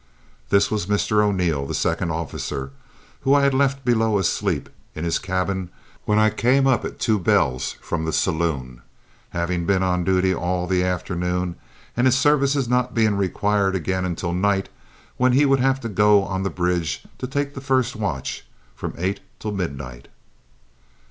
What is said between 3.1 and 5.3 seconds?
whom I had left below asleep in his